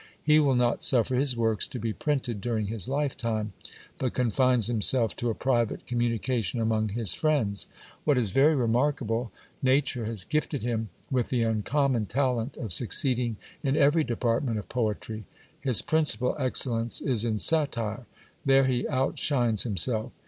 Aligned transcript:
He 0.23 0.39
will 0.39 0.55
not 0.55 0.81
suffer 0.81 1.13
his 1.13 1.37
works 1.37 1.67
to 1.67 1.77
be 1.77 1.93
printed 1.93 2.41
during 2.41 2.65
his 2.65 2.87
life 2.89 3.15
time; 3.15 3.53
but 3.99 4.15
confines 4.15 4.65
himself 4.65 5.15
to 5.17 5.29
a 5.29 5.35
private 5.35 5.85
communication 5.85 6.59
among 6.59 6.89
his 6.89 7.13
friends. 7.13 7.67
What 8.03 8.17
is 8.17 8.31
very 8.31 8.55
remarkable, 8.55 9.31
nature 9.61 10.05
has 10.05 10.23
gifted 10.23 10.63
him 10.63 10.89
with 11.11 11.29
the 11.29 11.43
uncommon 11.43 12.07
talent 12.07 12.57
of 12.57 12.69
GIL 12.69 12.69
BIAS 12.69 12.77
DINES 12.77 12.79
WIT 12.79 12.87
H 12.87 12.89
FABRIC 12.89 12.89
a* 12.89 12.93
succeeding 12.95 13.37
in 13.61 13.77
every 13.77 14.03
department 14.03 14.57
of 14.57 14.69
poetry. 14.69 15.23
His 15.59 15.81
principal 15.83 16.33
excellen 16.39 18.05
there 18.43 18.65
he 18.65 18.87
outshines 18.87 19.61
himself. 19.61 20.11